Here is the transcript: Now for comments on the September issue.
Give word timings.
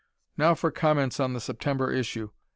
Now 0.35 0.55
for 0.55 0.71
comments 0.71 1.19
on 1.19 1.33
the 1.33 1.39
September 1.39 1.91
issue. 1.93 2.31